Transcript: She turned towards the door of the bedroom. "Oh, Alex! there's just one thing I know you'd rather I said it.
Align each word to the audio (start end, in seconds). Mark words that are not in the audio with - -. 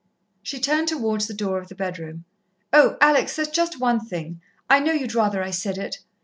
She 0.41 0.59
turned 0.59 0.87
towards 0.87 1.27
the 1.27 1.33
door 1.35 1.59
of 1.59 1.67
the 1.67 1.75
bedroom. 1.75 2.25
"Oh, 2.73 2.97
Alex! 2.99 3.35
there's 3.35 3.49
just 3.49 3.79
one 3.79 3.99
thing 3.99 4.41
I 4.67 4.79
know 4.79 4.93
you'd 4.93 5.13
rather 5.13 5.43
I 5.43 5.51
said 5.51 5.77
it. 5.77 5.99